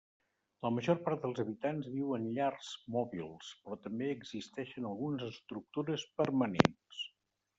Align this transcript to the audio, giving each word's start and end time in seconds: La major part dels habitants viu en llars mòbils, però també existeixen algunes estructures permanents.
La 0.65 0.69
major 0.75 0.95
part 1.07 1.19
dels 1.25 1.41
habitants 1.43 1.89
viu 1.95 2.13
en 2.15 2.23
llars 2.37 2.71
mòbils, 2.95 3.51
però 3.65 3.77
també 3.83 4.09
existeixen 4.13 4.89
algunes 4.93 5.27
estructures 5.29 6.07
permanents. 6.23 7.05